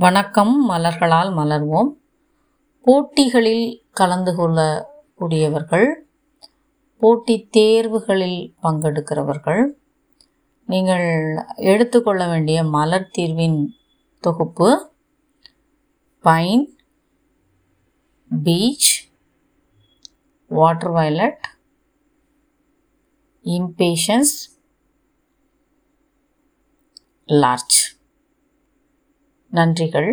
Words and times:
வணக்கம் 0.00 0.70
மலர்களால் 0.70 1.30
மலர்வோம். 1.36 1.88
போட்டிகளில் 2.82 3.84
கலந்து 3.90 4.32
கொள்ளக்கூடியவர்கள் 4.32 5.94
போட்டி 6.98 7.48
தேர்வுகளில் 7.56 8.54
பங்கெடுக்கிறவர்கள் 8.62 9.72
நீங்கள் 10.66 11.36
எடுத்துக்கொள்ள 11.56 12.28
வேண்டிய 12.28 12.64
மலர் 12.64 13.10
தீர்வின் 13.10 13.74
தொகுப்பு 14.20 14.90
pine 16.22 16.78
peach 18.42 19.10
water 20.48 20.90
violet 20.90 21.44
impatience 23.44 24.32
large. 27.26 27.87
நன்றிகள். 29.50 30.10